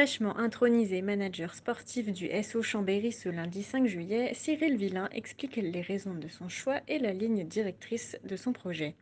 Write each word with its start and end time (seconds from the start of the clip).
Fraîchement 0.00 0.38
intronisé 0.38 1.02
manager 1.02 1.54
sportif 1.54 2.10
du 2.10 2.30
SO 2.42 2.62
Chambéry 2.62 3.12
ce 3.12 3.28
lundi 3.28 3.62
5 3.62 3.86
juillet, 3.86 4.30
Cyril 4.32 4.78
Villain 4.78 5.10
explique 5.12 5.56
les 5.56 5.82
raisons 5.82 6.14
de 6.14 6.26
son 6.26 6.48
choix 6.48 6.76
et 6.88 6.98
la 6.98 7.12
ligne 7.12 7.46
directrice 7.46 8.16
de 8.26 8.34
son 8.34 8.54
projet. 8.54 8.94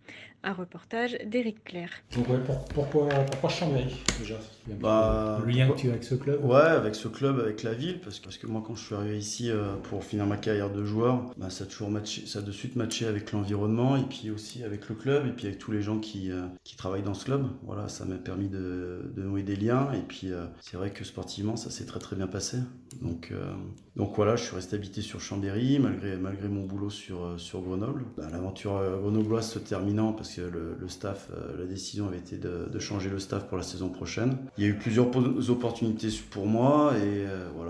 Un 0.43 0.53
reportage 0.53 1.17
d'Éric 1.27 1.63
Claire. 1.65 1.91
Donc 2.17 2.29
ouais, 2.29 2.39
pour- 2.45 2.65
pourquoi, 2.67 3.09
pourquoi 3.09 3.51
Chambéry 3.51 3.97
déjà 4.21 4.39
Bah, 4.81 5.41
Le 5.45 5.51
lien 5.53 5.69
que 5.69 5.77
tu 5.77 5.89
as 5.89 5.91
avec 5.91 6.05
ce 6.05 6.15
club? 6.15 6.45
Ouais, 6.45 6.61
avec 6.61 6.95
ce 6.95 7.09
club, 7.09 7.41
avec 7.41 7.65
la 7.65 7.75
ville, 7.75 8.01
parce 8.01 8.19
que, 8.21 8.25
parce 8.25 8.39
que 8.39 8.47
moi, 8.47 8.63
quand 8.65 8.77
je 8.77 8.85
suis 8.85 8.95
arrivé 8.95 9.19
ici 9.19 9.51
euh, 9.51 9.75
pour 9.85 10.05
finir 10.05 10.27
ma 10.27 10.37
carrière 10.37 10.71
de 10.71 10.85
joueur, 10.85 11.25
bah, 11.37 11.51
ça 11.51 11.65
a 11.65 11.67
toujours 11.67 11.91
matché, 11.91 12.25
ça 12.27 12.39
a 12.39 12.43
de 12.43 12.53
suite 12.53 12.77
matché 12.77 13.07
avec 13.07 13.33
l'environnement 13.33 13.97
et 13.97 14.05
puis 14.05 14.31
aussi 14.31 14.63
avec 14.63 14.89
le 14.89 14.95
club 14.95 15.27
et 15.27 15.31
puis 15.31 15.47
avec 15.47 15.59
tous 15.59 15.73
les 15.73 15.83
gens 15.83 15.99
qui, 15.99 16.31
euh, 16.31 16.43
qui 16.63 16.77
travaillent 16.77 17.03
dans 17.03 17.15
ce 17.15 17.25
club. 17.25 17.47
Voilà, 17.65 17.89
ça 17.89 18.05
m'a 18.05 18.15
permis 18.17 18.49
de, 18.49 19.11
de 19.17 19.23
nouer 19.23 19.43
des 19.43 19.57
liens 19.57 19.91
et 19.93 20.03
puis 20.07 20.33
euh, 20.33 20.45
c'est 20.61 20.77
vrai 20.77 20.88
que 20.91 21.05
sportivement, 21.05 21.57
ça 21.57 21.71
s'est 21.71 21.85
très 21.87 21.99
très 22.01 22.17
bien 22.17 22.27
passé. 22.27 22.59
Donc, 23.03 23.29
euh, 23.33 23.53
donc 23.97 24.15
voilà, 24.17 24.37
je 24.37 24.45
suis 24.45 24.55
resté 24.57 24.77
habité 24.77 25.03
sur 25.03 25.21
Chambéry 25.21 25.79
malgré, 25.79 26.17
malgré 26.17 26.49
mon 26.49 26.65
boulot 26.65 26.91
sur, 26.91 27.23
euh, 27.25 27.39
sur 27.39 27.61
Grenoble. 27.61 28.05
Bah, 28.17 28.29
L'aventure 28.33 28.77
euh, 28.77 28.99
grenobloise 29.01 29.49
se 29.49 29.59
terminant 29.59 30.13
parce 30.13 30.35
que 30.35 30.41
le, 30.41 30.89
staff, 30.89 31.31
la 31.59 31.67
décision 31.67 32.07
avait 32.09 32.19
été 32.19 32.37
de, 32.39 32.69
de 32.73 32.79
changer 32.79 33.11
le 33.11 33.19
staff 33.19 33.45
pour 33.47 33.57
la 33.59 33.63
saison 33.63 33.89
prochaine. 33.91 34.37
Il 34.57 34.65
y 34.65 34.67
a 34.67 34.71
eu 34.71 34.75
plusieurs 34.79 35.11
po- 35.11 35.21
opportunités 35.51 36.09
pour 36.31 36.47
moi 36.47 36.95
et 36.97 37.27
voilà, 37.57 37.68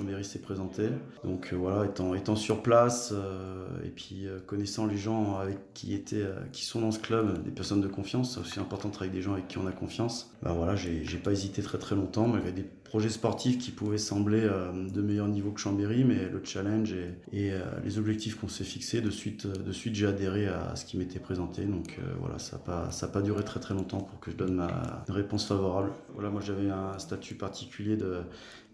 Chambéry 0.00 0.24
s'est 0.24 0.38
présenté. 0.38 0.88
Donc 1.24 1.50
euh, 1.52 1.56
voilà, 1.56 1.84
étant, 1.84 2.36
sur 2.36 2.62
place 2.62 3.12
euh, 3.12 3.66
et 3.84 3.90
puis 3.90 4.26
euh, 4.26 4.38
connaissant 4.46 4.86
les 4.86 4.96
gens 4.96 5.36
avec 5.36 5.58
qui 5.74 5.94
étaient, 5.94 6.24
qui 6.52 6.64
sont 6.64 6.80
dans 6.80 6.90
ce 6.90 6.98
club, 6.98 7.42
des 7.42 7.50
personnes 7.50 7.82
de 7.82 7.88
confiance, 7.88 8.34
c'est 8.34 8.40
aussi 8.40 8.60
important 8.60 8.88
de 8.88 8.94
travailler 8.94 9.10
avec 9.10 9.20
des 9.20 9.24
gens 9.24 9.34
avec 9.34 9.48
qui 9.48 9.58
on 9.58 9.66
a 9.66 9.72
confiance. 9.72 10.34
Bah 10.42 10.54
voilà, 10.56 10.74
j'ai 10.74 11.18
pas 11.18 11.32
hésité 11.32 11.62
très 11.62 11.78
très 11.78 11.94
longtemps 11.94 12.26
malgré 12.26 12.52
des 12.52 12.64
projets 12.84 13.10
sportifs 13.10 13.58
qui 13.58 13.70
pouvaient 13.70 13.98
sembler 13.98 14.48
de 14.74 15.00
meilleur 15.00 15.28
niveau 15.28 15.52
que 15.52 15.60
Chambéry, 15.60 16.02
mais 16.04 16.28
le 16.28 16.40
challenge 16.42 16.92
et, 17.32 17.52
les 17.84 17.98
objectifs 17.98 18.36
qu'on 18.36 18.48
s'est 18.48 18.64
fixés, 18.64 19.00
de 19.00 19.10
suite, 19.10 19.46
de 19.46 19.72
suite 19.72 19.94
j'ai 19.94 20.06
adhéré 20.06 20.46
à 20.46 20.74
ce 20.76 20.84
qui 20.84 20.96
m'était 20.96 21.20
présenté. 21.20 21.64
Donc 21.64 21.98
voilà, 22.20 22.38
ça 22.38 22.56
n'a 22.56 22.62
pas, 22.62 22.88
pas 23.12 23.22
duré 23.22 23.44
très 23.44 23.60
très 23.60 23.74
longtemps 23.74 24.00
pour 24.00 24.18
que 24.18 24.30
je 24.30 24.36
donne 24.36 24.54
ma 24.54 25.04
réponse 25.08 25.46
favorable. 25.46 25.92
Voilà, 26.14 26.30
moi 26.30 26.40
j'avais 26.40 26.70
un 26.70 26.98
statut 26.98 27.34
particulier 27.34 27.96
de 27.96 28.22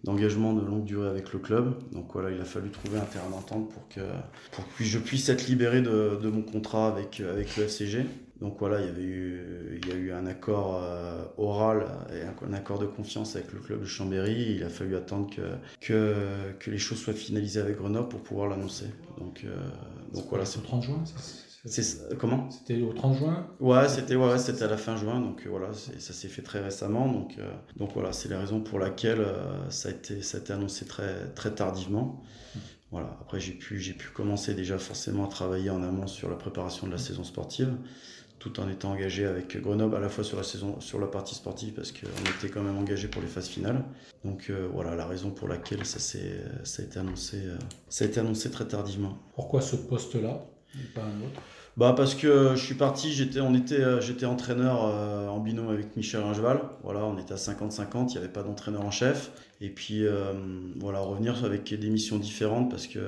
d'engagement 0.04 0.52
de 0.52 0.64
longue 0.64 0.84
durée 0.84 1.08
avec 1.08 1.32
le 1.32 1.38
club. 1.38 1.74
Donc 1.92 2.12
voilà, 2.12 2.30
il 2.30 2.40
a 2.40 2.44
fallu 2.44 2.70
trouver 2.70 2.98
un 2.98 3.04
terrain 3.04 3.28
d'entente 3.30 3.70
pour 3.70 3.88
que, 3.88 4.00
pour 4.52 4.64
que 4.76 4.84
je 4.84 4.98
puisse 4.98 5.28
être 5.28 5.46
libéré 5.48 5.82
de, 5.82 6.18
de 6.22 6.28
mon 6.28 6.42
contrat 6.42 6.88
avec, 6.88 7.20
avec 7.20 7.56
le 7.56 7.64
FCG. 7.64 8.06
Donc 8.40 8.56
voilà, 8.58 8.80
il 8.80 8.86
y 8.86 8.90
avait 8.90 9.02
eu, 9.02 9.80
il 9.82 9.88
y 9.88 9.92
a 9.92 9.94
eu 9.94 10.12
un 10.12 10.26
accord 10.26 10.78
euh, 10.82 11.24
oral 11.38 11.86
et 12.12 12.20
un, 12.22 12.34
un 12.50 12.52
accord 12.52 12.78
de 12.78 12.84
confiance 12.84 13.34
avec 13.34 13.52
le 13.52 13.60
club 13.60 13.80
de 13.80 13.86
Chambéry. 13.86 14.56
Il 14.56 14.62
a 14.62 14.68
fallu 14.68 14.94
attendre 14.94 15.34
que, 15.34 15.40
que, 15.80 16.14
que 16.58 16.70
les 16.70 16.78
choses 16.78 16.98
soient 16.98 17.14
finalisées 17.14 17.60
avec 17.60 17.78
Grenoble 17.78 18.08
pour 18.08 18.20
pouvoir 18.20 18.48
l'annoncer. 18.48 18.86
Donc, 19.18 19.42
euh, 19.44 19.56
donc 20.12 20.24
voilà, 20.28 20.44
c'est 20.44 20.58
au 20.58 20.62
30 20.62 20.82
juin 20.82 21.02
c'est- 21.64 22.16
comment? 22.18 22.48
C'était 22.50 22.80
au 22.82 22.92
30 22.92 23.16
juin? 23.16 23.46
Ouais, 23.60 23.88
c'était 23.88 24.14
ouais, 24.16 24.38
c'était 24.38 24.64
à 24.64 24.68
la 24.68 24.76
fin 24.76 24.96
juin, 24.96 25.20
donc 25.20 25.42
euh, 25.46 25.50
voilà, 25.50 25.72
ça 25.72 26.12
s'est 26.12 26.28
fait 26.28 26.42
très 26.42 26.60
récemment, 26.60 27.08
donc 27.10 27.34
euh, 27.38 27.50
donc 27.76 27.92
voilà, 27.94 28.12
c'est 28.12 28.28
la 28.28 28.38
raison 28.38 28.60
pour 28.60 28.78
laquelle 28.78 29.20
euh, 29.20 29.70
ça 29.70 29.88
a 29.88 29.92
été 29.92 30.22
ça 30.22 30.38
a 30.38 30.40
été 30.40 30.52
annoncé 30.52 30.84
très 30.86 31.28
très 31.34 31.50
tardivement. 31.54 32.22
Voilà. 32.92 33.16
Après, 33.20 33.40
j'ai 33.40 33.52
pu 33.52 33.80
j'ai 33.80 33.94
pu 33.94 34.10
commencer 34.10 34.54
déjà 34.54 34.78
forcément 34.78 35.24
à 35.26 35.28
travailler 35.28 35.70
en 35.70 35.82
amont 35.82 36.06
sur 36.06 36.30
la 36.30 36.36
préparation 36.36 36.86
de 36.86 36.92
la 36.92 36.98
saison 36.98 37.24
sportive, 37.24 37.74
tout 38.38 38.60
en 38.60 38.68
étant 38.70 38.92
engagé 38.92 39.26
avec 39.26 39.60
Grenoble 39.60 39.96
à 39.96 40.00
la 40.00 40.08
fois 40.08 40.22
sur 40.24 40.36
la 40.36 40.44
saison 40.44 40.80
sur 40.80 41.00
la 41.00 41.08
partie 41.08 41.34
sportive 41.34 41.72
parce 41.74 41.90
qu'on 41.92 42.06
était 42.38 42.48
quand 42.48 42.62
même 42.62 42.78
engagé 42.78 43.08
pour 43.08 43.22
les 43.22 43.28
phases 43.28 43.48
finales. 43.48 43.84
Donc 44.24 44.48
euh, 44.50 44.68
voilà, 44.72 44.94
la 44.94 45.06
raison 45.06 45.30
pour 45.30 45.48
laquelle 45.48 45.84
ça 45.84 45.98
s'est 45.98 46.40
ça 46.64 46.82
a 46.82 46.84
été 46.86 46.98
annoncé 47.00 47.42
ça 47.88 48.04
a 48.04 48.08
été 48.08 48.20
annoncé 48.20 48.50
très 48.50 48.66
tardivement. 48.68 49.18
Pourquoi 49.34 49.60
ce 49.60 49.76
poste-là? 49.76 50.46
Bah 51.76 51.92
parce 51.94 52.14
que 52.14 52.54
je 52.56 52.64
suis 52.64 52.74
parti, 52.74 53.12
j'étais, 53.12 53.40
euh, 53.40 54.28
entraîneur 54.28 54.86
euh, 54.86 55.28
en 55.28 55.40
binôme 55.40 55.68
avec 55.68 55.94
Michel 55.94 56.22
Ringeval. 56.22 56.60
Voilà, 56.82 57.00
on 57.04 57.18
était 57.18 57.34
à 57.34 57.36
50-50, 57.36 58.06
il 58.08 58.12
n'y 58.12 58.16
avait 58.16 58.28
pas 58.28 58.42
d'entraîneur 58.42 58.82
en 58.82 58.90
chef. 58.90 59.30
Et 59.60 59.70
puis 59.70 60.06
euh, 60.06 60.32
voilà, 60.78 61.00
revenir 61.00 61.44
avec 61.44 61.72
des 61.72 61.88
missions 61.88 62.18
différentes 62.18 62.70
parce 62.70 62.86
que 62.86 63.00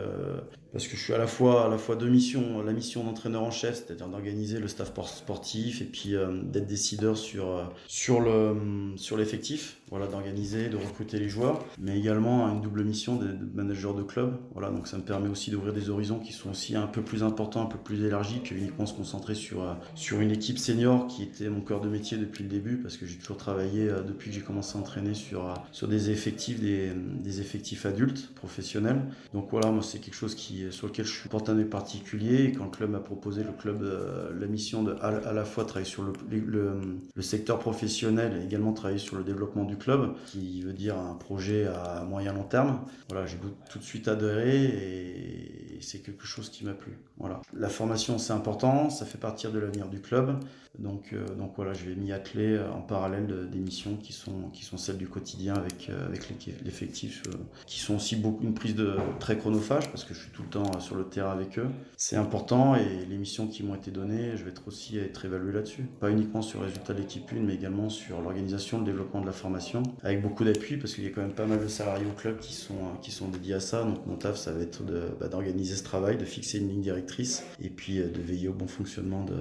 parce 0.72 0.86
que 0.86 0.96
je 0.96 1.02
suis 1.02 1.14
à 1.14 1.18
la 1.18 1.26
fois 1.26 1.66
à 1.66 1.68
la 1.68 1.78
fois 1.78 1.96
deux 1.96 2.08
missions, 2.08 2.62
la 2.62 2.72
mission 2.72 3.04
d'entraîneur 3.04 3.42
en 3.42 3.50
chef, 3.50 3.76
c'est-à-dire 3.76 4.08
d'organiser 4.08 4.58
le 4.58 4.68
staff 4.68 4.92
por- 4.92 5.08
sportif 5.08 5.80
et 5.82 5.84
puis 5.86 6.14
euh, 6.14 6.42
d'être 6.42 6.66
décideur 6.66 7.16
sur 7.16 7.48
euh, 7.48 7.64
sur 7.86 8.20
le 8.20 8.54
sur 8.96 9.16
l'effectif, 9.18 9.78
voilà, 9.90 10.06
d'organiser, 10.06 10.68
de 10.68 10.76
recruter 10.76 11.18
les 11.18 11.28
joueurs, 11.28 11.64
mais 11.78 11.98
également 11.98 12.48
une 12.48 12.60
double 12.62 12.84
mission 12.84 13.16
de, 13.16 13.36
manager 13.54 13.94
de 13.94 14.02
club. 14.02 14.38
Voilà, 14.52 14.70
donc 14.70 14.86
ça 14.88 14.96
me 14.96 15.02
permet 15.02 15.28
aussi 15.28 15.50
d'ouvrir 15.50 15.74
des 15.74 15.90
horizons 15.90 16.18
qui 16.18 16.32
sont 16.32 16.50
aussi 16.50 16.76
un 16.76 16.86
peu 16.86 17.02
plus 17.02 17.22
importants, 17.22 17.62
un 17.62 17.66
peu 17.66 17.78
plus 17.78 18.04
élargis 18.04 18.40
que 18.42 18.54
uniquement 18.54 18.86
se 18.86 18.94
concentrer 18.94 19.34
sur 19.34 19.76
sur 19.94 20.20
une 20.20 20.30
équipe 20.30 20.58
senior 20.58 21.06
qui 21.08 21.24
était 21.24 21.50
mon 21.50 21.60
cœur 21.60 21.80
de 21.82 21.88
métier 21.88 22.16
depuis 22.16 22.44
le 22.44 22.50
début 22.50 22.76
parce 22.78 22.96
que 22.96 23.06
j'ai 23.06 23.16
toujours 23.16 23.36
travaillé 23.36 23.86
depuis 24.06 24.30
que 24.30 24.36
j'ai 24.36 24.42
commencé 24.42 24.78
à 24.78 24.80
entraîner 24.80 25.12
sur 25.14 25.52
sur 25.72 25.88
des 25.88 26.10
effectifs 26.10 26.37
des, 26.54 27.40
effectifs 27.40 27.86
adultes 27.86 28.34
professionnels. 28.34 29.02
Donc 29.32 29.48
voilà, 29.50 29.70
moi 29.70 29.82
c'est 29.82 29.98
quelque 29.98 30.14
chose 30.14 30.34
qui 30.34 30.64
sur 30.70 30.86
lequel 30.86 31.04
je 31.04 31.28
porté 31.28 31.52
un 31.52 31.62
particulier 31.64 32.52
quand 32.56 32.64
le 32.64 32.70
club 32.70 32.90
m'a 32.90 33.00
proposé 33.00 33.44
le 33.44 33.52
club 33.52 33.82
euh, 33.82 34.30
la 34.38 34.46
mission 34.46 34.82
de 34.82 34.96
à, 35.00 35.32
la 35.32 35.44
fois 35.44 35.64
travailler 35.64 35.88
sur 35.88 36.02
le, 36.02 37.22
secteur 37.22 37.58
professionnel 37.58 38.40
et 38.40 38.44
également 38.44 38.72
travailler 38.72 38.98
sur 38.98 39.16
le 39.16 39.24
développement 39.24 39.64
du 39.64 39.76
club 39.76 40.14
qui 40.26 40.62
veut 40.62 40.72
dire 40.72 40.96
un 40.96 41.14
projet 41.14 41.66
à 41.66 42.04
moyen 42.04 42.32
long 42.32 42.44
terme. 42.44 42.80
Voilà, 43.10 43.26
j'ai 43.26 43.36
tout 43.70 43.78
de 43.78 43.84
suite 43.84 44.08
adhéré 44.08 44.64
et 44.64 45.78
c'est 45.80 45.98
quelque 45.98 46.26
chose 46.26 46.48
qui 46.48 46.64
m'a 46.64 46.72
plu. 46.72 46.92
Voilà. 47.18 47.40
La 47.56 47.68
formation 47.68 48.18
c'est 48.18 48.32
important, 48.32 48.90
ça 48.90 49.04
fait 49.04 49.18
partir 49.18 49.52
de 49.52 49.58
l'avenir 49.58 49.88
du 49.88 50.00
club. 50.00 50.38
Donc, 50.78 51.12
euh, 51.12 51.26
donc 51.34 51.54
voilà, 51.56 51.72
je 51.72 51.84
vais 51.84 51.94
m'y 51.94 52.12
atteler 52.12 52.58
en 52.72 52.80
parallèle 52.80 53.26
de, 53.26 53.44
des 53.44 53.58
missions 53.58 53.96
qui 53.96 54.12
sont, 54.12 54.50
qui 54.52 54.64
sont 54.64 54.76
celles 54.76 54.98
du 54.98 55.08
quotidien 55.08 55.54
avec, 55.54 55.88
euh, 55.90 56.06
avec 56.06 56.27
l'effectif, 56.64 57.22
euh, 57.28 57.32
qui 57.66 57.80
sont 57.80 57.96
aussi 57.96 58.16
beaucoup 58.16 58.44
une 58.44 58.54
prise 58.54 58.74
de 58.74 58.96
très 59.20 59.36
chronophage 59.38 59.90
parce 59.90 60.04
que 60.04 60.14
je 60.14 60.20
suis 60.20 60.30
tout 60.30 60.42
le 60.42 60.48
temps 60.48 60.70
euh, 60.74 60.80
sur 60.80 60.96
le 60.96 61.04
terrain 61.04 61.30
avec 61.30 61.58
eux. 61.58 61.68
C'est 61.96 62.16
important 62.16 62.74
et 62.76 63.06
les 63.08 63.16
missions 63.16 63.46
qui 63.46 63.62
m'ont 63.62 63.74
été 63.74 63.90
données, 63.90 64.36
je 64.36 64.44
vais 64.44 64.50
être 64.50 64.66
aussi 64.66 64.98
être 64.98 65.24
évalué 65.24 65.52
là-dessus. 65.52 65.84
Pas 66.00 66.10
uniquement 66.10 66.42
sur 66.42 66.60
le 66.60 66.66
résultat 66.66 66.94
de 66.94 67.00
l'équipe 67.00 67.24
1, 67.32 67.40
mais 67.40 67.54
également 67.54 67.88
sur 67.88 68.20
l'organisation, 68.20 68.78
le 68.78 68.84
développement 68.84 69.20
de 69.20 69.26
la 69.26 69.32
formation, 69.32 69.82
avec 70.02 70.22
beaucoup 70.22 70.44
d'appui 70.44 70.76
parce 70.76 70.94
qu'il 70.94 71.04
y 71.04 71.06
a 71.06 71.10
quand 71.10 71.22
même 71.22 71.32
pas 71.32 71.46
mal 71.46 71.60
de 71.60 71.68
salariés 71.68 72.06
au 72.06 72.14
club 72.14 72.38
qui 72.38 72.54
sont, 72.54 72.74
euh, 72.74 72.98
qui 73.02 73.10
sont 73.10 73.28
dédiés 73.28 73.54
à 73.54 73.60
ça. 73.60 73.84
Donc 73.84 74.06
mon 74.06 74.16
taf, 74.16 74.36
ça 74.36 74.52
va 74.52 74.60
être 74.62 74.82
d'organiser 74.84 75.72
bah, 75.72 75.78
ce 75.78 75.84
travail, 75.84 76.16
de 76.16 76.24
fixer 76.24 76.58
une 76.58 76.68
ligne 76.68 76.82
directrice 76.82 77.44
et 77.60 77.70
puis 77.70 77.98
de 77.98 78.20
veiller 78.20 78.48
au 78.48 78.52
bon 78.52 78.66
fonctionnement 78.66 79.24
de, 79.24 79.36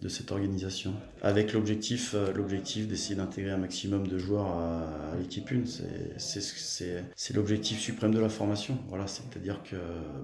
de 0.00 0.08
cette 0.08 0.32
organisation 0.32 0.92
avec 1.22 1.52
l'objectif 1.52 2.14
l'objectif 2.34 2.88
d'essayer 2.88 3.14
d'intégrer 3.14 3.50
un 3.50 3.58
maximum 3.58 4.06
de 4.06 4.18
joueurs 4.18 4.46
à, 4.46 5.12
à 5.12 5.16
l'équipe 5.18 5.50
1 5.50 6.18
c'est 6.20 7.34
l'objectif 7.34 7.80
suprême 7.80 8.14
de 8.14 8.20
la 8.20 8.28
formation. 8.28 8.78
Voilà 8.88 9.06
c'est 9.06 9.36
à 9.36 9.40
dire 9.40 9.62
que 9.62 9.76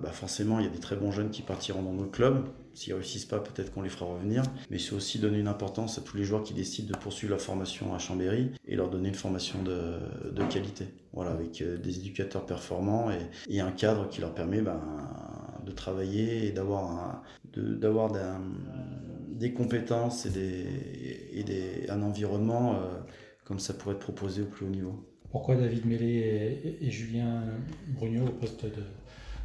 bah 0.03 0.13
forcément 0.13 0.59
il 0.59 0.65
y 0.65 0.69
a 0.69 0.71
des 0.71 0.79
très 0.79 0.97
bons 0.97 1.11
jeunes 1.11 1.31
qui 1.31 1.43
partiront 1.43 1.83
dans 1.83 1.93
nos 1.93 2.07
clubs. 2.07 2.45
S'ils 2.75 2.93
réussissent 2.93 3.25
pas 3.25 3.41
peut-être 3.41 3.73
qu'on 3.73 3.81
les 3.81 3.89
fera 3.89 4.05
revenir. 4.05 4.43
Mais 4.71 4.79
c'est 4.79 4.93
aussi 4.93 5.19
donner 5.19 5.39
une 5.39 5.49
importance 5.49 5.99
à 5.99 6.03
tous 6.03 6.19
les 6.19 6.25
joueurs 6.25 6.43
qui 6.43 6.53
décident 6.53 6.93
de 6.93 6.99
poursuivre 6.99 7.33
la 7.33 7.39
formation 7.39 7.95
à 7.95 7.99
Chambéry 7.99 8.51
et 8.67 8.77
leur 8.77 8.91
donner 8.91 9.09
une 9.09 9.15
formation 9.15 9.63
de, 9.63 10.43
qualité. 10.51 10.87
Voilà 11.13 11.31
avec 11.33 11.63
euh, 11.63 11.79
des 11.79 11.99
éducateurs 11.99 12.45
performants 12.45 13.11
et, 13.49 13.61
un 13.61 13.73
cadre 13.73 14.09
qui 14.09 14.21
leur 14.21 14.35
permet 14.35 14.61
ben, 14.61 14.81
de 15.65 15.73
travailler 15.73 16.47
et 16.47 16.53
d'avoir 16.53 17.23
des 17.55 19.53
compétences 19.53 20.27
et, 20.27 21.87
un 21.89 22.03
environnement 22.03 22.75
euh, 22.75 22.99
comme 23.45 23.61
ça 23.61 23.73
pourrait 23.73 23.95
être 23.95 24.01
proposé 24.01 24.43
au 24.43 24.47
plus 24.47 24.67
haut 24.67 24.71
niveau. 24.71 25.07
Pourquoi 25.31 25.57
David 25.57 25.87
Mélé 25.87 26.07
et, 26.07 26.87
et, 26.87 26.91
Julien 26.91 27.43
Brugnot 27.89 28.27
au 28.27 28.31
poste 28.31 28.65
de, 28.65 28.83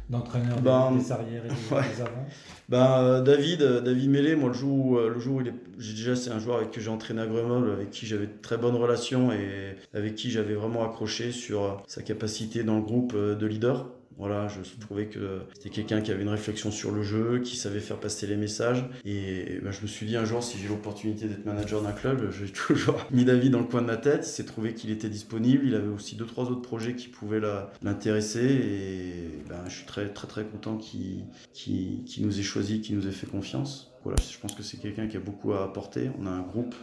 d'entraîneur 0.08 0.60
Ben, 0.60 0.92
des 0.96 1.12
arrières 1.12 1.44
et 1.44 1.48
des, 1.48 1.74
ouais. 1.74 1.82
des 1.94 2.00
avants 2.00 2.26
Ben, 2.68 2.98
euh, 3.02 3.20
David, 3.22 3.62
euh, 3.62 3.80
David 3.80 4.10
Mélé, 4.10 4.36
moi 4.36 4.48
le 4.48 4.54
jour 4.54 4.86
où, 4.86 4.98
euh, 4.98 5.08
le 5.08 5.18
jour 5.20 5.36
où 5.36 5.40
il 5.40 5.48
est, 5.48 5.54
j'ai 5.78 5.94
déjà 5.94 6.16
c'est 6.16 6.30
un 6.30 6.38
joueur 6.38 6.58
avec 6.58 6.70
que 6.70 6.80
j'ai 6.80 6.90
entraîné 6.90 7.22
à 7.22 7.26
Grenoble, 7.26 7.70
avec 7.72 7.90
qui 7.90 8.06
j'avais 8.06 8.26
de 8.26 8.40
très 8.42 8.56
bonnes 8.56 8.76
relations 8.76 9.32
et 9.32 9.76
avec 9.94 10.14
qui 10.14 10.30
j'avais 10.30 10.54
vraiment 10.54 10.84
accroché 10.84 11.32
sur 11.32 11.82
sa 11.86 12.02
capacité 12.02 12.62
dans 12.62 12.76
le 12.76 12.82
groupe 12.82 13.16
de 13.16 13.46
leader. 13.46 13.88
Voilà, 14.18 14.48
je 14.48 14.60
trouvais 14.80 15.06
que 15.06 15.40
c'était 15.54 15.70
quelqu'un 15.70 16.00
qui 16.00 16.10
avait 16.10 16.22
une 16.22 16.28
réflexion 16.28 16.70
sur 16.70 16.90
le 16.92 17.02
jeu, 17.02 17.40
qui 17.40 17.56
savait 17.56 17.80
faire 17.80 17.98
passer 17.98 18.26
les 18.26 18.36
messages. 18.36 18.84
Et 19.04 19.60
ben, 19.62 19.72
je 19.72 19.82
me 19.82 19.86
suis 19.86 20.06
dit 20.06 20.16
un 20.16 20.24
jour, 20.24 20.42
si 20.42 20.58
j'ai 20.58 20.68
l'opportunité 20.68 21.26
d'être 21.26 21.44
manager 21.44 21.82
d'un 21.82 21.92
club, 21.92 22.30
j'ai 22.38 22.50
toujours 22.52 23.04
mis 23.10 23.24
David 23.24 23.52
dans 23.52 23.60
le 23.60 23.64
coin 23.64 23.82
de 23.82 23.86
ma 23.86 23.96
tête. 23.96 24.24
Il 24.26 24.30
s'est 24.30 24.44
trouvé 24.44 24.74
qu'il 24.74 24.90
était 24.90 25.08
disponible. 25.08 25.66
Il 25.66 25.74
avait 25.74 25.88
aussi 25.88 26.16
deux, 26.16 26.26
trois 26.26 26.44
autres 26.44 26.62
projets 26.62 26.94
qui 26.94 27.08
pouvaient 27.08 27.40
l'intéresser. 27.82 28.44
Et 28.44 29.42
ben, 29.48 29.64
je 29.66 29.76
suis 29.76 29.86
très, 29.86 30.08
très, 30.08 30.26
très 30.26 30.44
content 30.44 30.76
qu'il 30.76 31.24
qu'il 31.52 32.26
nous 32.26 32.38
ait 32.38 32.44
choisi, 32.44 32.80
qu'il 32.80 32.96
nous 32.96 33.06
ait 33.06 33.12
fait 33.12 33.26
confiance. 33.26 33.92
Voilà, 34.04 34.16
je 34.22 34.38
pense 34.38 34.54
que 34.54 34.62
c'est 34.62 34.78
quelqu'un 34.78 35.06
qui 35.06 35.16
a 35.16 35.20
beaucoup 35.20 35.52
à 35.52 35.64
apporter. 35.64 36.10
On 36.20 36.26
a 36.26 36.30
un 36.30 36.42
groupe 36.42 36.74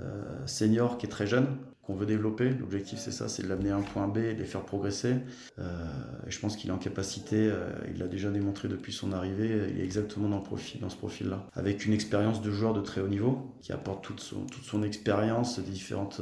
euh, 0.00 0.22
senior 0.46 0.98
qui 0.98 1.06
est 1.06 1.08
très 1.08 1.26
jeune, 1.26 1.46
qu'on 1.86 1.94
veut 1.94 2.06
développer. 2.06 2.50
L'objectif, 2.50 2.98
c'est 2.98 3.12
ça, 3.12 3.28
c'est 3.28 3.42
de 3.44 3.48
l'amener 3.48 3.70
à 3.70 3.76
un 3.76 3.82
point 3.82 4.08
B 4.08 4.18
et 4.18 4.34
de 4.34 4.40
les 4.40 4.44
faire 4.44 4.62
progresser. 4.62 5.14
Euh, 5.58 5.62
et 6.26 6.30
je 6.30 6.40
pense 6.40 6.56
qu'il 6.56 6.70
est 6.70 6.72
en 6.72 6.78
capacité, 6.78 7.36
euh, 7.36 7.70
il 7.92 7.98
l'a 7.98 8.08
déjà 8.08 8.30
démontré 8.30 8.66
depuis 8.68 8.92
son 8.92 9.12
arrivée, 9.12 9.68
il 9.70 9.80
est 9.80 9.84
exactement 9.84 10.28
dans, 10.28 10.42
ce 10.44 10.96
profil-là. 10.96 11.46
Avec 11.54 11.86
une 11.86 11.92
expérience 11.92 12.42
de 12.42 12.50
joueur 12.50 12.74
de 12.74 12.80
très 12.80 13.00
haut 13.00 13.08
niveau, 13.08 13.54
qui 13.62 13.72
apporte 13.72 14.02
toute 14.02 14.20
son, 14.20 14.40
toute 14.46 14.64
son 14.64 14.82
expérience 14.82 15.60
des 15.60 15.70
différentes, 15.70 16.20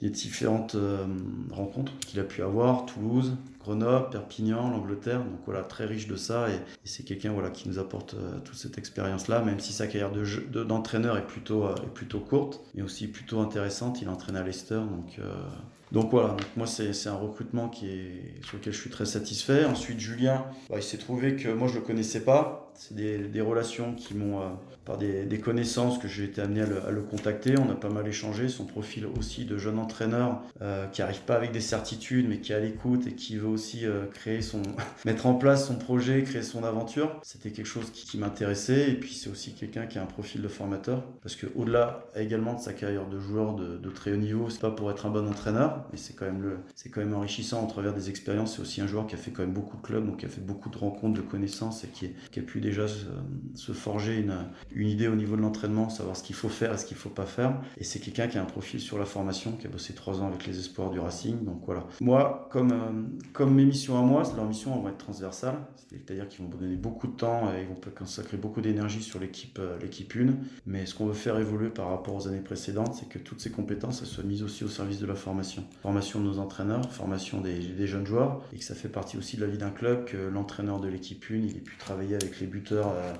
des 0.00 0.10
différentes 0.10 0.74
euh, 0.74 1.06
rencontres 1.50 1.92
qu'il 2.00 2.20
a 2.20 2.24
pu 2.24 2.42
avoir, 2.42 2.84
Toulouse, 2.86 3.36
Grenoble, 3.60 4.10
Perpignan, 4.10 4.70
l'Angleterre. 4.70 5.20
Donc 5.20 5.40
voilà, 5.44 5.62
très 5.62 5.86
riche 5.86 6.06
de 6.06 6.16
ça. 6.16 6.48
Et, 6.50 6.58
c'est 6.84 7.04
quelqu'un 7.04 7.32
voilà, 7.32 7.50
qui 7.50 7.68
nous 7.68 7.78
apporte 7.78 8.14
toute 8.44 8.54
cette 8.54 8.78
expérience-là, 8.78 9.42
même 9.42 9.58
si 9.60 9.72
sa 9.72 9.86
carrière 9.86 10.12
de 10.12 10.24
jeu- 10.24 10.46
de- 10.52 10.62
d'entraîneur 10.62 11.18
est, 11.18 11.26
plutôt, 11.26 11.68
est 11.70 11.92
plutôt 11.94 12.20
courte, 12.20 12.60
mais 12.74 12.82
aussi 12.82 13.08
plutôt 13.08 13.40
intéressante. 13.40 14.00
Il 14.00 14.08
a 14.08 14.12
entraîné 14.12 14.38
à 14.38 14.44
Leicester. 14.44 14.76
Donc, 14.76 15.05
euh, 15.18 15.48
donc 15.92 16.10
voilà, 16.10 16.36
moi 16.56 16.66
c'est 16.66 16.90
un 17.06 17.14
recrutement 17.14 17.70
sur 17.72 18.58
lequel 18.58 18.72
je 18.72 18.80
suis 18.80 18.90
très 18.90 19.06
satisfait. 19.06 19.64
Ensuite, 19.64 20.00
Julien, 20.00 20.44
bah, 20.68 20.76
il 20.78 20.82
s'est 20.82 20.98
trouvé 20.98 21.36
que 21.36 21.48
moi 21.48 21.68
je 21.68 21.74
le 21.74 21.80
connaissais 21.80 22.20
pas. 22.20 22.62
C'est 22.78 22.94
des, 22.94 23.40
relations 23.40 23.94
qui 23.94 24.14
m'ont, 24.14 24.40
euh, 24.40 24.48
par 24.84 24.98
des, 24.98 25.40
connaissances 25.42 25.98
que 25.98 26.08
j'ai 26.08 26.24
été 26.24 26.42
amené 26.42 26.60
à 26.60 26.90
le, 26.90 27.02
contacter. 27.02 27.54
On 27.58 27.70
a 27.70 27.74
pas 27.74 27.88
mal 27.88 28.06
échangé. 28.06 28.48
Son 28.48 28.66
profil 28.66 29.06
aussi 29.18 29.46
de 29.46 29.56
jeune 29.56 29.78
entraîneur 29.78 30.42
euh, 30.60 30.86
qui 30.88 31.00
arrive 31.00 31.22
pas 31.22 31.36
avec 31.36 31.52
des 31.52 31.60
certitudes, 31.62 32.26
mais 32.28 32.40
qui 32.40 32.52
est 32.52 32.54
à 32.54 32.60
l'écoute 32.60 33.06
et 33.06 33.14
qui 33.14 33.36
veut 33.36 33.48
aussi 33.48 33.86
euh, 33.86 34.04
créer 34.12 34.42
son, 34.42 34.60
mettre 35.06 35.26
en 35.26 35.34
place 35.34 35.66
son 35.66 35.76
projet, 35.76 36.22
créer 36.22 36.42
son 36.42 36.64
aventure. 36.64 37.18
C'était 37.22 37.50
quelque 37.50 37.66
chose 37.66 37.90
qui, 37.90 38.06
qui 38.06 38.18
m'intéressait. 38.18 38.90
Et 38.90 38.94
puis 38.94 39.14
c'est 39.14 39.30
aussi 39.30 39.54
quelqu'un 39.54 39.86
qui 39.86 39.98
a 39.98 40.02
un 40.02 40.06
profil 40.06 40.42
de 40.42 40.48
formateur, 40.48 41.02
parce 41.22 41.34
que 41.34 41.46
au-delà 41.56 42.04
également 42.14 42.54
de 42.54 42.60
sa 42.60 42.74
carrière 42.74 43.06
de 43.06 43.18
joueur 43.18 43.54
de, 43.54 43.78
de 43.78 43.90
très 43.90 44.12
haut 44.12 44.16
niveau, 44.16 44.50
c'est 44.50 44.60
pas 44.60 44.70
pour 44.70 44.90
être 44.90 45.06
un 45.06 45.10
bon 45.10 45.26
entraîneur, 45.26 45.75
mais 45.92 45.98
c'est 45.98 46.14
quand 46.14 46.26
même 46.26 47.14
enrichissant 47.14 47.64
au 47.64 47.68
travers 47.68 47.94
des 47.94 48.10
expériences. 48.10 48.56
C'est 48.56 48.62
aussi 48.62 48.80
un 48.80 48.86
joueur 48.86 49.06
qui 49.06 49.14
a 49.14 49.18
fait 49.18 49.30
quand 49.30 49.42
même 49.42 49.52
beaucoup 49.52 49.76
de 49.76 49.82
clubs, 49.82 50.06
donc 50.06 50.18
qui 50.18 50.26
a 50.26 50.28
fait 50.28 50.40
beaucoup 50.40 50.68
de 50.68 50.78
rencontres, 50.78 51.14
de 51.14 51.26
connaissances 51.26 51.84
et 51.84 51.88
qui, 51.88 52.06
a 52.06 52.42
pu 52.42 52.60
déjà 52.60 52.86
se, 52.88 53.72
forger 53.72 54.18
une, 54.18 54.36
une 54.72 54.88
idée 54.88 55.08
au 55.08 55.16
niveau 55.16 55.36
de 55.36 55.42
l'entraînement, 55.42 55.88
savoir 55.88 56.16
ce 56.16 56.22
qu'il 56.22 56.36
faut 56.36 56.48
faire 56.48 56.72
et 56.74 56.78
ce 56.78 56.84
qu'il 56.84 56.96
faut 56.96 57.10
pas 57.10 57.26
faire. 57.26 57.60
Et 57.78 57.84
c'est 57.84 58.00
quelqu'un 58.00 58.28
qui 58.28 58.38
a 58.38 58.42
un 58.42 58.46
profil 58.46 58.80
sur 58.80 58.98
la 58.98 59.04
formation, 59.04 59.52
qui 59.52 59.66
a 59.66 59.70
bossé 59.70 59.94
trois 59.94 60.20
ans 60.20 60.28
avec 60.28 60.46
les 60.46 60.58
espoirs 60.58 60.90
du 60.90 61.00
Racing. 61.00 61.44
Donc 61.44 61.62
voilà. 61.66 61.86
Moi, 62.00 62.48
comme, 62.50 62.72
euh, 62.72 63.46
mes 63.46 63.64
missions 63.64 63.98
à 63.98 64.02
moi, 64.02 64.22
leurs 64.36 64.46
missions 64.46 64.78
vont 64.80 64.88
être 64.88 64.98
transversales, 64.98 65.58
c'est-à-dire 65.88 66.28
qu'ils 66.28 66.44
vont 66.44 66.50
donner 66.50 66.76
beaucoup 66.76 67.06
de 67.06 67.16
temps 67.16 67.52
et 67.52 67.62
ils 67.62 67.68
vont 67.68 67.80
consacrer 67.96 68.36
beaucoup 68.36 68.60
d'énergie 68.60 69.02
sur 69.02 69.20
l'équipe 69.20 69.58
euh, 69.58 69.78
l'équipe 69.80 70.12
1. 70.14 70.34
Mais 70.66 70.86
ce 70.86 70.94
qu'on 70.94 71.06
veut 71.06 71.14
faire 71.14 71.38
évoluer 71.38 71.68
par 71.68 71.88
rapport 71.88 72.14
aux 72.14 72.28
années 72.28 72.40
précédentes, 72.40 72.94
c'est 72.94 73.08
que 73.08 73.18
toutes 73.18 73.40
ces 73.40 73.50
compétences 73.50 74.04
soient 74.04 74.24
mises 74.24 74.42
aussi 74.42 74.64
au 74.64 74.68
service 74.68 74.98
de 74.98 75.06
la 75.06 75.14
formation. 75.14 75.64
Formation 75.82 76.20
de 76.20 76.24
nos 76.26 76.38
entraîneurs, 76.38 76.90
formation 76.92 77.40
des, 77.40 77.86
jeunes 77.86 78.06
joueurs, 78.06 78.42
et 78.52 78.58
que 78.58 78.64
ça 78.64 78.74
fait 78.74 78.88
partie 78.88 79.16
aussi 79.16 79.36
de 79.36 79.42
la 79.44 79.50
vie 79.50 79.58
d'un 79.58 79.70
club, 79.70 80.04
que 80.04 80.16
l'entraîneur 80.16 80.80
de 80.80 80.88
l'équipe 80.88 81.24
1, 81.30 81.34
il 81.34 81.56
ait 81.56 81.60
pu 81.60 81.76
travailler 81.78 82.14
avec 82.14 82.40
les 82.40 82.46
buteurs 82.46 82.88
euh, 82.88 83.12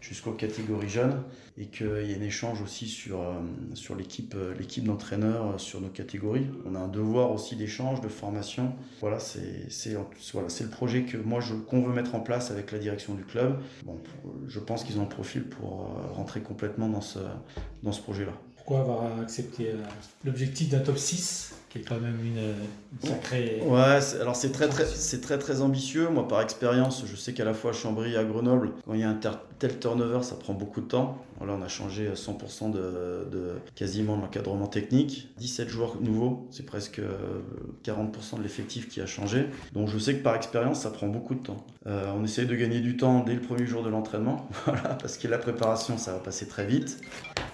jusqu'aux 0.00 0.32
catégories 0.32 0.88
jeunes, 0.88 1.22
et 1.56 1.66
qu'il 1.66 1.86
y 2.06 2.12
ait 2.12 2.16
un 2.18 2.22
échange 2.22 2.60
aussi 2.62 2.88
sur, 2.88 3.20
euh, 3.20 3.34
sur 3.74 3.94
l'équipe 3.94 4.34
euh, 4.36 4.54
l'équipe 4.58 4.84
d'entraîneurs, 4.84 5.58
sur 5.60 5.80
nos 5.80 5.88
catégories. 5.88 6.46
On 6.66 6.74
a 6.74 6.78
un 6.78 6.88
devoir 6.88 7.30
aussi 7.32 7.56
d'échange, 7.56 8.00
de 8.00 8.08
formation. 8.08 8.72
Voilà, 9.00 9.18
c'est 9.20 9.70
c'est- 9.70 9.96
voilà, 10.32 10.48
c'est 10.48 10.64
le 10.64 10.70
projet 10.70 11.02
que 11.04 11.16
moi 11.16 11.40
je- 11.40 11.54
qu'on 11.54 11.82
veut 11.82 11.92
mettre 11.94 12.14
en 12.14 12.20
place 12.20 12.50
avec 12.50 12.72
la 12.72 12.78
direction 12.78 13.14
du 13.14 13.24
club. 13.24 13.58
Bon, 13.84 13.98
je 14.48 14.58
pense 14.60 14.84
qu'ils 14.84 14.98
ont 14.98 15.02
un 15.02 15.06
profil 15.06 15.44
pour 15.44 15.90
rentrer 16.14 16.40
complètement 16.40 16.88
dans 16.88 17.00
ce, 17.00 17.20
dans 17.82 17.92
ce 17.92 18.00
projet-là. 18.02 18.32
Pourquoi 18.56 18.80
avoir 18.80 19.20
accepté 19.20 19.72
l'objectif 20.24 20.70
d'un 20.70 20.80
top 20.80 20.96
6, 20.98 21.54
qui 21.74 21.80
est 21.80 21.82
quand 21.82 22.00
même 22.00 22.24
une, 22.24 22.38
euh, 22.38 22.54
sacrée. 23.02 23.60
Ouais, 23.66 23.98
alors 24.20 24.36
c'est 24.36 24.52
très, 24.52 24.68
très, 24.68 24.86
c'est 24.86 25.20
très 25.20 25.38
très 25.38 25.60
ambitieux. 25.60 26.08
Moi, 26.08 26.28
par 26.28 26.40
expérience, 26.40 27.02
je 27.04 27.16
sais 27.16 27.32
qu'à 27.32 27.44
la 27.44 27.52
fois 27.52 27.72
à 27.72 27.74
Chambry 27.74 28.12
et 28.12 28.16
à 28.16 28.22
Grenoble, 28.22 28.70
quand 28.86 28.94
il 28.94 29.00
y 29.00 29.02
a 29.02 29.08
un 29.08 29.18
tel 29.58 29.78
turnover, 29.80 30.22
ça 30.22 30.36
prend 30.36 30.54
beaucoup 30.54 30.80
de 30.80 30.86
temps. 30.86 31.18
Voilà, 31.38 31.54
on 31.54 31.62
a 31.62 31.68
changé 31.68 32.08
100% 32.14 32.70
de, 32.70 33.26
de 33.30 33.54
quasiment 33.74 34.16
l'encadrement 34.16 34.68
technique. 34.68 35.28
17 35.38 35.68
joueurs 35.68 36.00
nouveaux, 36.00 36.46
c'est 36.52 36.64
presque 36.64 37.00
euh, 37.00 37.40
40% 37.84 38.38
de 38.38 38.42
l'effectif 38.42 38.88
qui 38.88 39.00
a 39.00 39.06
changé. 39.06 39.46
Donc 39.72 39.88
je 39.88 39.98
sais 39.98 40.14
que 40.14 40.22
par 40.22 40.36
expérience, 40.36 40.80
ça 40.80 40.90
prend 40.90 41.08
beaucoup 41.08 41.34
de 41.34 41.42
temps. 41.42 41.64
Euh, 41.86 42.12
on 42.16 42.24
essaye 42.24 42.46
de 42.46 42.54
gagner 42.54 42.80
du 42.80 42.96
temps 42.96 43.24
dès 43.24 43.34
le 43.34 43.40
premier 43.40 43.66
jour 43.66 43.82
de 43.82 43.88
l'entraînement, 43.88 44.48
voilà, 44.64 44.94
parce 44.94 45.18
que 45.18 45.26
la 45.26 45.38
préparation, 45.38 45.98
ça 45.98 46.12
va 46.12 46.18
passer 46.18 46.46
très 46.46 46.66
vite. 46.66 47.00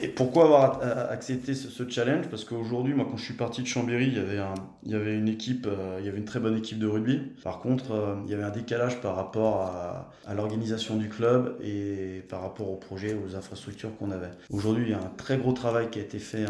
Et 0.02 0.08
pourquoi 0.08 0.44
avoir 0.44 0.80
euh, 0.82 1.10
accepté 1.10 1.54
ce, 1.54 1.68
ce 1.68 1.88
challenge? 1.88 2.26
Parce 2.28 2.44
qu'aujourd'hui, 2.44 2.94
moi, 2.94 3.06
quand 3.10 3.16
je 3.16 3.24
suis 3.24 3.34
parti 3.34 3.62
de 3.62 3.66
Chambéry, 3.66 4.09
il 4.10 4.16
y 4.16 4.20
avait, 4.20 4.38
un, 4.38 4.54
il 4.84 4.92
y 4.92 4.94
avait 4.94 5.16
une 5.16 5.28
équipe, 5.28 5.66
euh, 5.66 5.96
il 6.00 6.06
y 6.06 6.08
avait 6.08 6.18
une 6.18 6.24
très 6.24 6.40
bonne 6.40 6.56
équipe 6.56 6.78
de 6.78 6.86
rugby. 6.86 7.18
Par 7.42 7.60
contre, 7.60 7.92
euh, 7.92 8.14
il 8.24 8.30
y 8.30 8.34
avait 8.34 8.42
un 8.42 8.50
décalage 8.50 9.00
par 9.00 9.16
rapport 9.16 9.62
à, 9.62 10.10
l'organisation 10.34 10.96
du 10.96 11.08
club 11.08 11.56
et 11.60 12.22
par 12.28 12.42
rapport 12.42 12.70
au 12.70 12.76
projet, 12.76 13.14
aux 13.14 13.34
infrastructures 13.34 13.96
qu'on 13.98 14.12
avait. 14.12 14.30
Aujourd'hui, 14.50 14.84
il 14.84 14.90
y 14.90 14.94
a 14.94 14.98
un 14.98 15.12
très 15.16 15.38
gros 15.38 15.52
travail 15.52 15.90
qui 15.90 15.98
a 15.98 16.02
été 16.02 16.20
fait 16.20 16.46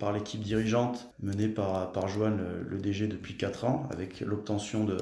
par 0.00 0.12
l'équipe 0.12 0.40
dirigeante 0.40 1.08
menée 1.22 1.46
par, 1.46 1.92
par 1.92 2.08
Joanne, 2.08 2.38
le, 2.38 2.68
le 2.68 2.78
DG, 2.78 3.06
depuis 3.06 3.36
4 3.36 3.64
ans, 3.66 3.88
avec 3.92 4.20
l'obtention 4.20 4.84
de, 4.84 4.96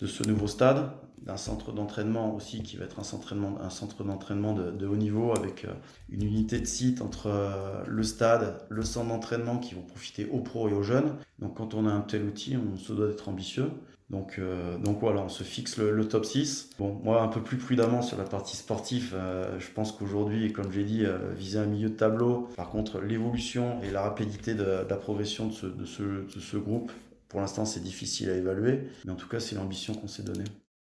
de 0.00 0.06
ce 0.06 0.24
nouveau 0.24 0.48
stade 0.48 0.90
d'un 1.22 1.36
centre 1.36 1.72
d'entraînement 1.72 2.34
aussi 2.34 2.62
qui 2.62 2.76
va 2.76 2.84
être 2.84 2.98
un 2.98 3.04
centre, 3.04 3.34
un 3.34 3.70
centre 3.70 4.04
d'entraînement 4.04 4.54
de, 4.54 4.86
haut 4.86 4.96
niveau 4.96 5.32
avec 5.36 5.64
euh, 5.64 5.72
une 6.08 6.24
unité 6.24 6.58
de 6.58 6.64
site 6.64 7.02
entre 7.02 7.26
euh, 7.26 7.82
le 7.86 8.02
stade, 8.02 8.64
le 8.68 8.82
centre 8.82 9.08
d'entraînement 9.08 9.58
qui 9.58 9.74
vont 9.74 9.82
profiter 9.82 10.26
aux 10.30 10.40
pros 10.40 10.68
et 10.68 10.72
aux 10.72 10.82
jeunes. 10.82 11.16
Donc 11.38 11.56
quand 11.56 11.74
on 11.74 11.86
a 11.86 11.90
un 11.90 12.00
tel 12.00 12.24
outil, 12.24 12.56
on 12.56 12.76
se 12.76 12.92
doit 12.92 13.08
d'être 13.08 13.28
ambitieux. 13.28 13.70
Donc, 14.08 14.36
euh, 14.38 14.76
donc 14.78 14.98
voilà, 15.00 15.20
on 15.20 15.28
se 15.28 15.44
fixe 15.44 15.76
le, 15.76 16.08
top 16.08 16.24
6. 16.24 16.70
Bon, 16.78 16.98
moi 17.04 17.22
un 17.22 17.28
peu 17.28 17.42
plus 17.42 17.58
prudemment 17.58 18.02
sur 18.02 18.18
la 18.18 18.24
partie 18.24 18.56
sportive, 18.56 19.16
je 19.58 19.70
pense 19.72 19.92
qu'aujourd'hui, 19.92 20.52
comme 20.52 20.72
j'ai 20.72 20.82
dit, 20.82 21.04
viser 21.36 21.60
un 21.60 21.66
milieu 21.66 21.90
de 21.90 21.94
tableau. 21.94 22.48
Par 22.56 22.70
contre, 22.70 23.00
l'évolution 23.00 23.80
et 23.82 23.92
la 23.92 24.02
rapidité 24.02 24.54
de, 24.54 24.64
la 24.64 24.96
progression 24.96 25.46
de 25.46 25.52
ce, 25.52 25.66
de 25.66 25.84
ce 26.40 26.56
groupe, 26.56 26.90
pour 27.28 27.40
l'instant 27.40 27.64
c'est 27.64 27.84
difficile 27.84 28.30
à 28.30 28.34
évaluer. 28.34 28.88
Mais 29.04 29.12
en 29.12 29.16
tout 29.16 29.28
cas, 29.28 29.38
c'est 29.38 29.54
l'ambition 29.54 29.94
qu'on 29.94 30.08
s'est 30.08 30.24
donnée. 30.24 30.44